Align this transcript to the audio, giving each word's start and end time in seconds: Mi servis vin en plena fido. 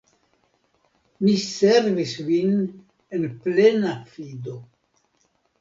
Mi 1.25 1.33
servis 1.43 2.15
vin 2.31 2.57
en 3.19 3.29
plena 3.45 3.93
fido. 4.15 4.59